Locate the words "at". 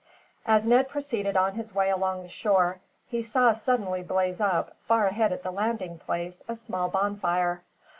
5.31-5.43